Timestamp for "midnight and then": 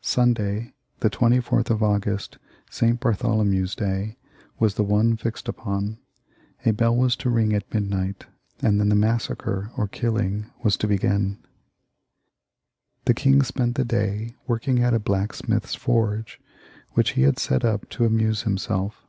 7.72-8.88